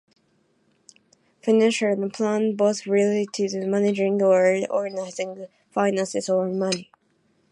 Financial 1.43 1.89
and 1.91 2.11
plan 2.11 2.55
both 2.55 2.87
relate 2.87 3.31
to 3.33 3.67
managing 3.67 4.19
or 4.23 4.65
organizing 4.67 5.45
finances 5.69 6.27
or 6.27 6.47
money. 6.49 6.89